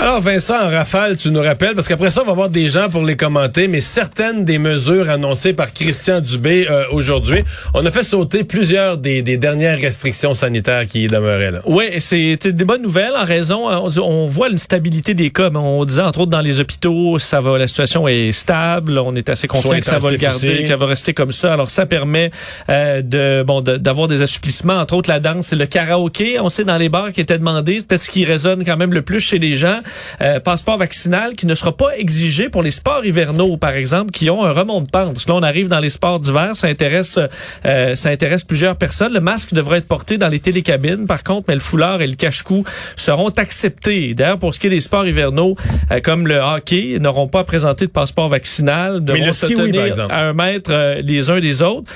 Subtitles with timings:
[0.00, 2.88] Alors Vincent, en rafale, tu nous rappelles, parce qu'après ça, on va avoir des gens
[2.88, 7.42] pour les commenter, mais certaines des mesures annoncées par Christian Dubé euh, aujourd'hui,
[7.74, 11.62] on a fait sauter plusieurs des, dernières restrictions sanitaires qui demeuraient là.
[11.66, 15.58] Oui, c'était des bonnes nouvelles en raison, euh, on, voit une stabilité des cas, mais
[15.58, 19.28] on disait entre autres dans les hôpitaux, ça va, la situation est stable, on est
[19.28, 21.52] assez confiant que ça va le garder, que ça va rester comme ça.
[21.52, 22.30] Alors ça permet
[22.68, 26.38] euh, de bon d'avoir des assouplissements, entre autres la danse et le karaoké.
[26.38, 29.02] On sait dans les bars qui étaient demandés, peut-être ce qui résonne quand même le
[29.02, 29.80] plus chez les gens.
[30.20, 34.30] Euh, passeport vaccinal qui ne sera pas exigé pour les sports hivernaux, par exemple, qui
[34.30, 35.12] ont un remont de pente.
[35.12, 37.18] Parce que là, on arrive dans les sports d'hiver, ça intéresse,
[37.64, 39.12] euh, ça intéresse plusieurs personnes.
[39.12, 42.16] Le masque devrait être porté dans les télécabines, par contre, mais le foulard et le
[42.16, 42.64] cache-cou
[42.96, 44.14] seront acceptés.
[44.14, 45.56] D'ailleurs, pour ce qui est des sports hivernaux,
[45.90, 50.28] euh, comme le hockey, n'auront pas à présenter de passeport vaccinal, devront se tenir à
[50.28, 51.90] un mètre les uns des autres.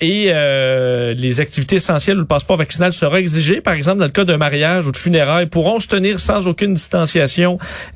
[0.00, 0.32] et
[1.16, 4.36] les activités essentielles où le passeport vaccinal sera exigé, par exemple, dans le cas d'un
[4.36, 7.21] mariage ou de funérailles, pourront se tenir sans aucune distanciation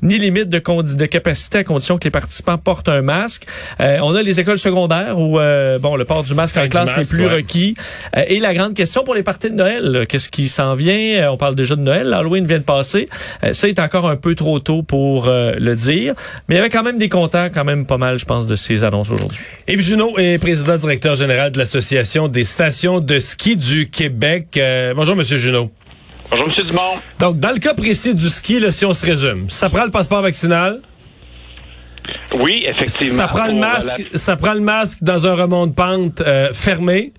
[0.01, 3.45] ni limite de, de capacité à condition que les participants portent un masque.
[3.79, 6.97] Euh, on a les écoles secondaires où euh, bon le port du masque en classe
[6.97, 7.75] n'est plus requis.
[8.15, 11.31] Euh, et la grande question pour les parties de Noël, qu'est-ce qui s'en vient?
[11.31, 13.09] On parle déjà de Noël, Halloween vient de passer.
[13.51, 16.13] ça est encore un peu trop tôt pour le dire,
[16.47, 18.55] mais il y avait quand même des contents, quand même pas mal, je pense, de
[18.55, 19.39] ces annonces aujourd'hui.
[19.67, 24.59] Yves Junot est président directeur général de l'association des stations de ski du Québec.
[24.95, 25.71] bonjour, Monsieur Junot.
[26.29, 26.65] Bonjour, M.
[26.65, 26.81] Dumont.
[27.19, 29.91] Donc, dans le cas précis du ski, là, si on se résume, ça prend le
[29.91, 30.81] passeport vaccinal?
[32.41, 33.17] Oui, effectivement.
[33.17, 37.13] Ça prend le masque, ça prend le masque dans un remont de pente euh, fermé?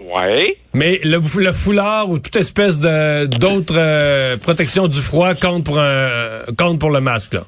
[0.00, 0.56] Oui.
[0.74, 5.78] Mais le, le, foulard ou toute espèce de d'autres euh, protections du froid compte pour
[5.78, 7.44] un compte pour le masque là.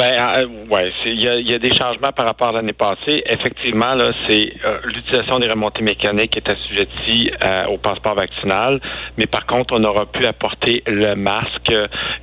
[0.00, 3.22] Ben euh, ouais, il y a, des changements par rapport à l'année passée.
[3.26, 8.80] Effectivement, là, c'est euh, l'utilisation des remontées mécaniques est assujettie euh, au passeport vaccinal,
[9.18, 11.74] mais par contre, on aura pu apporter le masque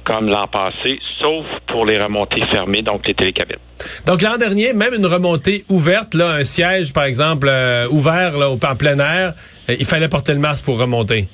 [0.05, 3.59] comme l'an passé, sauf pour les remontées fermées, donc les télécabines.
[4.07, 7.47] Donc l'an dernier, même une remontée ouverte, là, un siège par exemple
[7.91, 9.33] ouvert là, en plein air,
[9.69, 11.27] il fallait porter le masque pour remonter.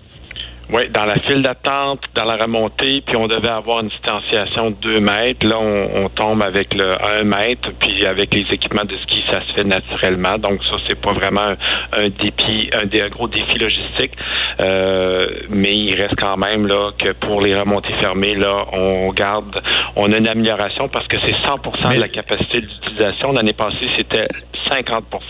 [0.71, 4.75] Oui, dans la file d'attente, dans la remontée, puis on devait avoir une distanciation de
[4.75, 5.45] 2 mètres.
[5.45, 9.53] Là, on, tombe avec le 1 mètre, puis avec les équipements de ski, ça se
[9.53, 10.37] fait naturellement.
[10.37, 11.55] Donc ça, c'est pas vraiment
[11.91, 14.13] un, défi, un, gros défi logistique.
[14.61, 19.61] Euh, mais il reste quand même là que pour les remontées fermées, là, on garde,
[19.95, 23.31] on a une amélioration parce que c'est 100% de la capacité d'utilisation.
[23.33, 24.27] L'année passée, c'était
[24.69, 25.21] 50 pour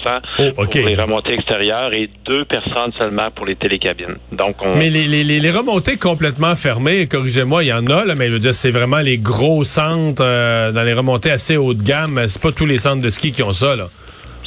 [0.74, 4.18] les remontées extérieures et deux personnes seulement pour les télécabines.
[4.32, 4.76] Donc, on...
[4.76, 8.34] Mais les, les, les remontées complètement fermées, corrigez-moi, il y en a, là, mais je
[8.34, 12.20] veux dire, c'est vraiment les gros centres euh, dans les remontées assez haut de gamme.
[12.28, 13.88] C'est pas tous les centres de ski qui ont ça, là.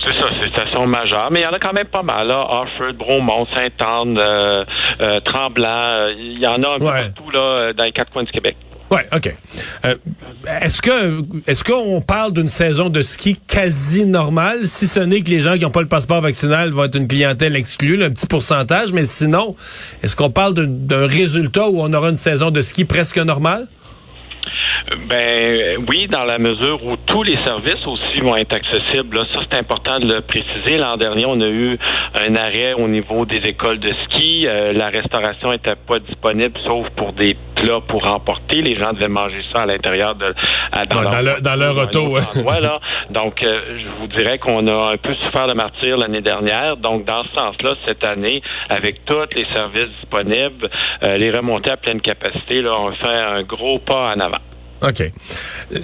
[0.05, 2.29] C'est ça, c'est station majeure, mais il y en a quand même pas mal.
[2.29, 2.47] Là.
[2.49, 4.65] Offord, Bromont, Sainte-Anne, euh,
[5.01, 8.31] euh, Tremblant, il y en a un peu partout là, dans les quatre coins du
[8.31, 8.57] Québec.
[8.91, 9.35] Ouais, ok.
[9.85, 9.97] Euh,
[10.63, 15.31] est-ce que est-ce qu'on parle d'une saison de ski quasi normale, si ce n'est que
[15.31, 18.27] les gens qui n'ont pas le passeport vaccinal vont être une clientèle exclue, un petit
[18.27, 19.57] pourcentage, mais sinon,
[20.03, 23.67] est-ce qu'on parle d'un résultat où on aura une saison de ski presque normale?
[25.09, 29.19] Ben oui, dans la mesure où tous les services aussi vont être accessibles.
[29.33, 30.77] Ça, c'est important de le préciser.
[30.77, 31.77] L'an dernier, on a eu
[32.15, 34.47] un arrêt au niveau des écoles de ski.
[34.47, 38.63] Euh, la restauration n'était pas disponible, sauf pour des plats pour emporter.
[38.63, 40.33] Les gens devaient manger ça à l'intérieur de
[40.89, 42.17] dans, leur, dans, leur auto.
[42.45, 42.79] Voilà.
[43.11, 46.77] Donc, euh, je vous dirais qu'on a un peu souffert de martyr l'année dernière.
[46.77, 50.71] Donc, dans ce sens-là, cette année, avec tous les services disponibles,
[51.03, 54.46] euh, les remontées à pleine capacité, là, on fait un gros pas en avant.
[54.83, 55.11] OK.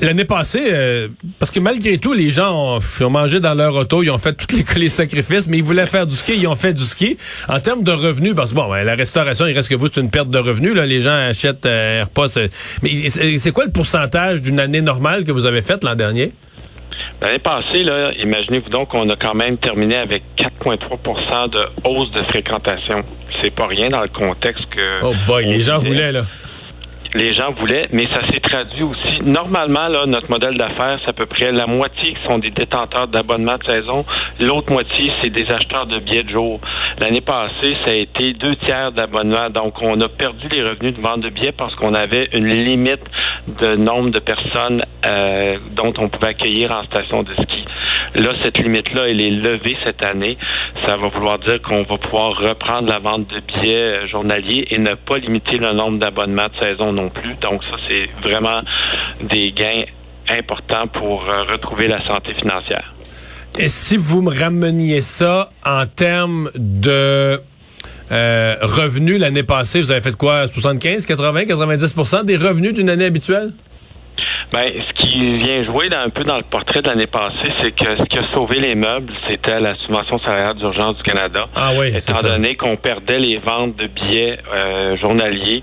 [0.03, 1.09] L'année passée, euh,
[1.39, 4.55] parce que malgré tout, les gens ont, mangé dans leur auto, ils ont fait tous
[4.55, 7.17] les, les, sacrifices, mais ils voulaient faire du ski, ils ont fait du ski.
[7.49, 10.01] En termes de revenus, parce que bon, ben, la restauration, il reste que vous, c'est
[10.01, 10.75] une perte de revenus.
[10.75, 12.39] Là, les gens achètent euh, repas.
[12.83, 16.33] Mais c'est quoi le pourcentage d'une année normale que vous avez faite l'an dernier?
[17.23, 22.23] L'année passée, là, imaginez-vous donc qu'on a quand même terminé avec 4,3% de hausse de
[22.25, 23.05] fréquentation.
[23.41, 25.03] C'est pas rien dans le contexte que.
[25.03, 26.23] Oh boy, les gens voulaient, là
[27.15, 29.23] les gens voulaient, mais ça s'est traduit aussi.
[29.23, 33.09] Normalement, là, notre modèle d'affaires, c'est à peu près la moitié qui sont des détenteurs
[33.09, 34.05] d'abonnements de saison,
[34.41, 36.61] l'autre moitié, c'est des acheteurs de billets de jour.
[36.99, 41.01] L'année passée, ça a été deux tiers d'abonnements, donc on a perdu les revenus de
[41.01, 43.03] vente de billets parce qu'on avait une limite
[43.61, 47.65] de nombre de personnes euh, dont on pouvait accueillir en station de ski.
[48.15, 50.37] Là, cette limite-là, elle est levée cette année.
[50.87, 54.79] Ça va vouloir dire qu'on va pouvoir reprendre la vente de billets euh, journaliers et
[54.79, 57.35] ne pas limiter le nombre d'abonnements de saison non plus.
[57.41, 58.63] Donc ça, c'est vraiment
[59.23, 59.85] des gains
[60.29, 62.93] importants pour euh, retrouver la santé financière.
[63.59, 67.41] Et si vous me rameniez ça en termes de
[68.11, 70.49] euh, revenus l'année passée, vous avez fait quoi?
[70.49, 73.53] 75, 80, 90% des revenus d'une année habituelle?
[74.53, 77.97] Ben, ce qui vient jouer un peu dans le portrait de l'année passée, c'est que
[77.99, 81.47] ce qui a sauvé les meubles, c'était la subvention salariale d'urgence du Canada.
[81.57, 85.63] Ah oui, Étant donné qu'on perdait les ventes de billets euh, journaliers,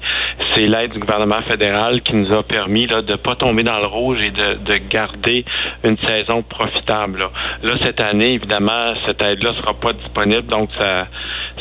[0.55, 3.85] c'est l'aide du gouvernement fédéral qui nous a permis là, de pas tomber dans le
[3.85, 5.45] rouge et de, de garder
[5.83, 7.29] une saison profitable.
[7.63, 7.75] Là.
[7.83, 11.07] cette année, évidemment, cette aide-là sera pas disponible, donc ça,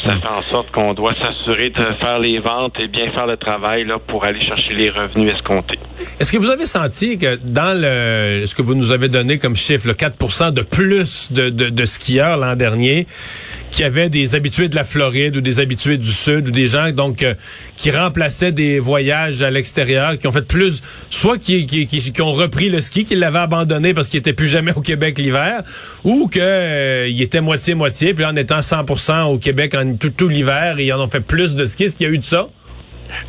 [0.04, 0.20] ça hmm.
[0.20, 3.84] fait en sorte qu'on doit s'assurer de faire les ventes et bien faire le travail
[3.84, 5.78] là, pour aller chercher les revenus escomptés.
[6.18, 9.56] Est-ce que vous avez senti que dans le ce que vous nous avez donné comme
[9.56, 13.06] chiffre, le 4% de plus de, de, de skieurs l'an dernier,
[13.70, 16.90] qui avaient des habitués de la Floride ou des habitués du Sud ou des gens
[16.92, 17.34] donc euh,
[17.76, 22.32] qui remplaçaient des voyages à l'extérieur, qui ont fait plus, soit qui, qui, qui, ont
[22.32, 25.62] repris le ski, qui l'avaient abandonné parce qu'ils étaient plus jamais au Québec l'hiver,
[26.04, 30.10] ou que euh, il était moitié moitié, puis en étant 100% au Québec en tout,
[30.10, 31.84] tout l'hiver, ils en ont fait plus de ski.
[31.84, 32.48] Est-ce qu'il y a eu de ça?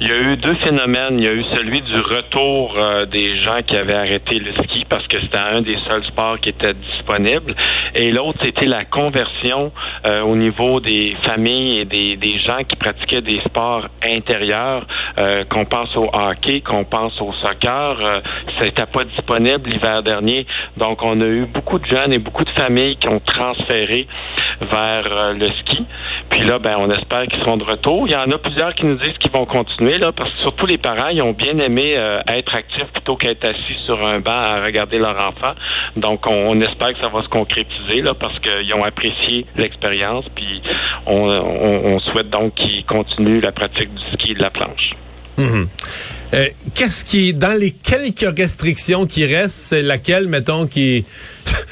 [0.01, 1.19] Il y a eu deux phénomènes.
[1.19, 4.85] Il y a eu celui du retour euh, des gens qui avaient arrêté le ski
[4.89, 7.55] parce que c'était un des seuls sports qui était disponible.
[7.95, 9.71] Et l'autre, c'était la conversion
[10.05, 14.85] euh, au niveau des familles et des, des, gens qui pratiquaient des sports intérieurs,
[15.17, 17.97] euh, qu'on pense au hockey, qu'on pense au soccer.
[18.57, 20.45] ça n'était pas disponible l'hiver dernier.
[20.77, 24.07] Donc, on a eu beaucoup de jeunes et beaucoup de familles qui ont transféré
[24.61, 25.85] vers le ski.
[26.39, 28.07] Puis là, ben, on espère qu'ils seront de retour.
[28.07, 30.65] Il y en a plusieurs qui nous disent qu'ils vont continuer, là, parce que surtout
[30.67, 34.31] les parents, ils ont bien aimé euh, être actifs plutôt qu'être assis sur un banc
[34.31, 35.53] à regarder leur enfant.
[35.97, 40.61] Donc, on, espère que ça va se concrétiser, là, parce qu'ils ont apprécié l'expérience, puis
[41.07, 44.91] on, souhaite donc qu'ils continuent la pratique du ski et de la planche.
[45.37, 45.67] Mhm.
[46.33, 51.05] Euh, qu'est-ce qui, dans les quelques restrictions qui restent, c'est laquelle, mettons, qui,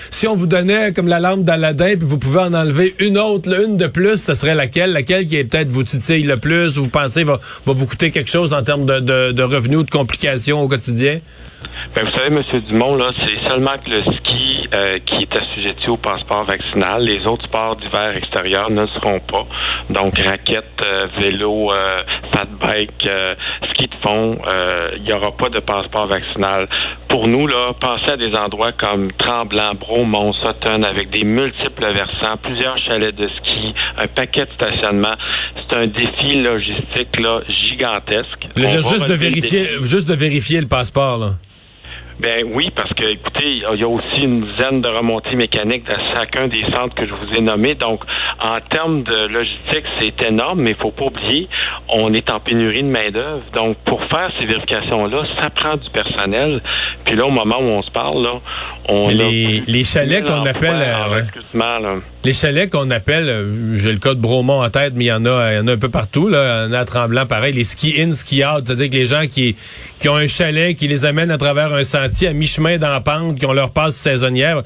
[0.09, 3.49] si on vous donnait comme la lampe d'Aladin, puis vous pouvez en enlever une autre,
[3.63, 4.93] une de plus, ce serait laquelle?
[4.93, 8.11] Laquelle qui est peut-être vous titille le plus, ou vous pensez va, va vous coûter
[8.11, 11.19] quelque chose en termes de, de, revenus ou de complications au quotidien?
[11.95, 12.43] Ben, vous savez, M.
[12.67, 17.01] Dumont, là, c'est seulement que le ski euh, qui est assujetti au passeport vaccinal.
[17.01, 19.47] Les autres sports d'hiver extérieurs ne seront pas.
[19.89, 22.01] Donc, raquettes, euh, vélo, euh,
[22.37, 23.09] fat bike,
[23.71, 24.37] ski de fond,
[24.97, 26.67] il n'y aura pas de passeport vaccinal.
[27.07, 32.37] Pour nous, là, penser à des endroits comme Tremblant, Bromont, Sutton, avec des multiples versants,
[32.41, 35.15] plusieurs chalets de ski, un paquet de stationnement,
[35.55, 38.47] c'est un défi logistique là, gigantesque.
[38.55, 41.17] juste de vérifier, juste de vérifier le passeport.
[41.17, 41.31] Là.
[42.19, 46.15] Ben oui, parce que écoutez, il y a aussi une dizaine de remontées mécaniques dans
[46.15, 47.75] chacun des centres que je vous ai nommés.
[47.75, 48.01] Donc,
[48.43, 51.47] en termes de logistique, c'est énorme, mais il faut pas oublier,
[51.89, 53.43] on est en pénurie de main d'œuvre.
[53.53, 56.63] Donc, pour faire ces vérifications-là, ça prend du personnel.
[57.05, 58.41] Puis là, au moment où on se parle, là,
[58.89, 64.13] on les, les chalets qu'on appelle euh, les chalets qu'on appelle, euh, j'ai le cas
[64.13, 65.89] de Bromont en tête, mais il y en a, il y en a un peu
[65.89, 68.89] partout là, il y en a à Tremblant pareil, les ski in, ski out, c'est-à-dire
[68.89, 69.55] que les gens qui
[69.99, 73.01] qui ont un chalet qui les amène à travers un sentier à mi-chemin dans la
[73.01, 74.61] pente, qui ont leur passe saisonnière.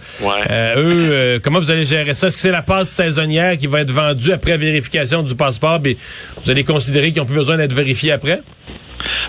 [0.49, 2.27] Euh, eux, comment vous allez gérer ça?
[2.27, 5.97] Est-ce que c'est la passe saisonnière qui va être vendue après vérification du passeport, puis
[6.43, 8.41] vous allez considérer qu'ils n'ont plus besoin d'être vérifiés après?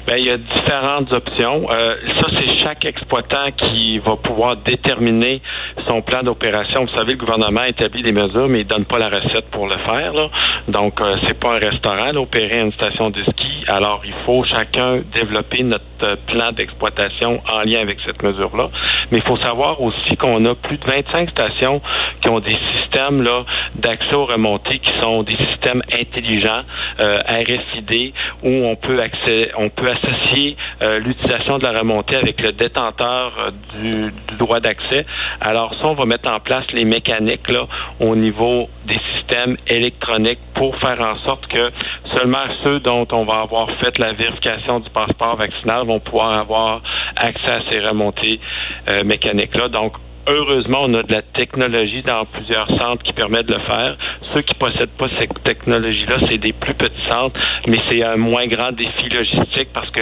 [0.07, 1.71] Ben, il y a différentes options.
[1.71, 5.41] Euh, ça, c'est chaque exploitant qui va pouvoir déterminer
[5.89, 6.85] son plan d'opération.
[6.85, 9.77] Vous savez, le gouvernement établit des mesures, mais il donne pas la recette pour le
[9.87, 10.13] faire.
[10.13, 10.29] Là.
[10.69, 13.65] Donc, euh, c'est pas un restaurant, opérer une station de ski.
[13.69, 18.71] Alors, il faut chacun développer notre euh, plan d'exploitation en lien avec cette mesure-là.
[19.11, 21.81] Mais il faut savoir aussi qu'on a plus de 25 stations
[22.21, 26.63] qui ont des systèmes là d'accès aux remontées qui sont des systèmes intelligents
[27.01, 32.41] euh, RFID où on peut accès, on peut associer euh, l'utilisation de la remontée avec
[32.41, 35.05] le détenteur euh, du, droit d'accès.
[35.41, 37.67] Alors ça, on va mettre en place les mécaniques là
[38.01, 41.71] au niveau des systèmes électroniques pour faire en sorte que
[42.15, 46.83] seulement ceux dont on va avoir fait la vérification du passeport vaccinal vont pouvoir avoir
[47.17, 48.41] accès à ces remontées
[48.89, 49.69] euh, mécaniques-là.
[49.69, 49.95] Donc,
[50.29, 53.97] Heureusement, on a de la technologie dans plusieurs centres qui permet de le faire.
[54.33, 58.47] Ceux qui possèdent pas cette technologie-là, c'est des plus petits centres, mais c'est un moins
[58.47, 60.01] grand défi logistique parce que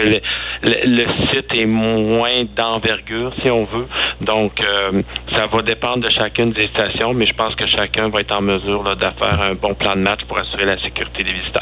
[0.63, 3.87] le, le, site est moins d'envergure, si on veut.
[4.21, 5.01] Donc, euh,
[5.35, 8.41] ça va dépendre de chacune des stations, mais je pense que chacun va être en
[8.41, 11.60] mesure de faire un bon plan de match pour assurer la sécurité des visiteurs.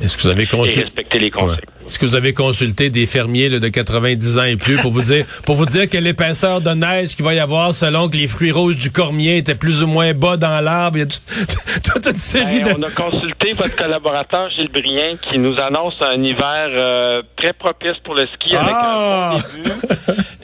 [0.00, 0.84] Est-ce que vous avez consulté...
[0.84, 1.60] respecter les conseils.
[1.86, 5.24] Est-ce que vous avez consulté des fermiers de 90 ans et plus pour vous dire
[5.44, 8.52] pour vous dire que l'épaisseur de neige qu'il va y avoir selon que les fruits
[8.52, 10.98] rouges du cormier étaient plus ou moins bas dans l'arbre?
[10.98, 11.06] Il y a
[11.92, 12.78] toute une série ben, de...
[12.78, 17.98] On a consulté votre collaborateur Gilles Brien qui nous annonce un hiver euh, très propice
[18.04, 19.36] pour le ski avec un ah!
[19.36, 19.70] bon début.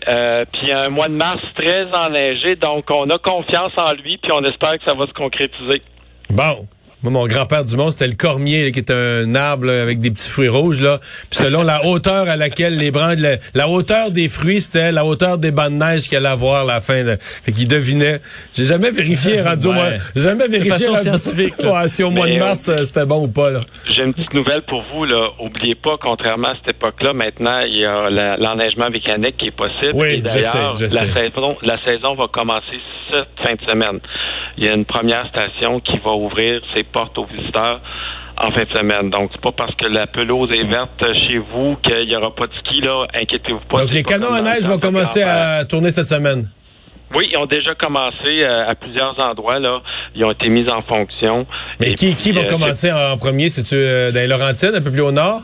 [0.09, 2.55] Euh, puis un mois de mars très enneigé.
[2.55, 5.83] Donc, on a confiance en lui puis on espère que ça va se concrétiser.
[6.31, 6.69] Bon.
[7.03, 10.31] Moi, mon grand-père du monde, c'était le cormier, qui est un arbre avec des petits
[10.31, 10.81] fruits rouges.
[10.81, 10.99] Là.
[11.31, 13.19] Puis selon la hauteur à laquelle les branches...
[13.55, 16.65] La, hauteur des fruits, c'était la hauteur des bancs de neige qu'il allait avoir à
[16.65, 17.05] la fin.
[17.05, 18.21] De, fait qu'il devinait.
[18.55, 19.99] J'ai jamais vérifié rendu ouais.
[20.15, 21.55] J'ai jamais vérifié façon scientifique.
[21.87, 23.51] si au mois de mars, euh, c'était bon ou pas.
[23.51, 23.61] Là.
[23.91, 25.05] J'ai une petite nouvelle pour vous.
[25.05, 25.23] Là.
[25.39, 29.93] Oubliez pas, contrairement à cette époque-là, maintenant, il y a l'enneigement mécanique qui est possible.
[29.93, 34.01] Oui, je sais, je la, Saison, la saison va commencer cette fin de semaine.
[34.59, 37.81] Il y a une première station qui va ouvrir ses porte aux visiteurs
[38.39, 39.11] en fin de semaine.
[39.11, 42.47] Donc, c'est pas parce que la pelouse est verte chez vous qu'il n'y aura pas
[42.47, 43.07] de ski, là.
[43.15, 43.81] Inquiétez-vous pas.
[43.81, 46.51] Donc, les canons à neige vont commencer à tourner cette semaine?
[47.15, 49.81] Oui, ils ont déjà commencé euh, à plusieurs endroits, là.
[50.15, 51.47] Ils ont été mis en fonction.
[51.79, 53.49] Mais qui, qui va euh, commencer en premier?
[53.49, 55.41] C'est-tu euh, dans les Laurentides, un peu plus au nord?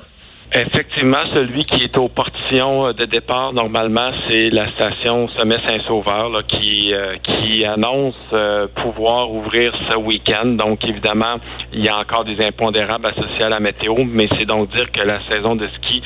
[0.55, 6.31] Effectivement, celui qui est au portillon euh, de départ, normalement, c'est la station Sommet Saint-Sauveur
[6.47, 10.45] qui, euh, qui annonce euh, pouvoir ouvrir ce week-end.
[10.45, 11.37] Donc, évidemment,
[11.73, 15.01] il y a encore des impondérables associés à la météo, mais c'est donc dire que
[15.01, 16.03] la saison de ski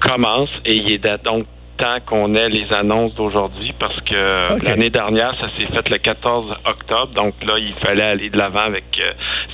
[0.00, 1.44] commence et il est donc
[1.76, 6.54] temps qu'on ait les annonces d'aujourd'hui parce que l'année dernière, ça s'est fait le 14
[6.66, 7.12] octobre.
[7.14, 8.84] Donc là, il fallait aller de l'avant avec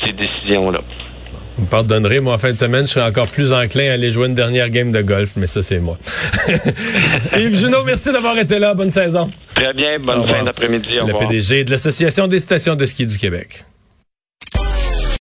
[0.05, 0.81] ces décisions-là.
[1.59, 4.13] Vous me pardonnerez, moi, en fin de semaine, je serai encore plus enclin à aller
[4.13, 5.99] jouer une dernière game de golf, mais ça, c'est moi.
[7.37, 8.75] Yves Junot, merci d'avoir été là.
[8.75, 9.29] Bonne saison.
[9.57, 9.99] Très bien.
[9.99, 10.89] Bonne fin d'après-midi.
[11.05, 13.65] Le PDG de l'Association des stations de ski du Québec.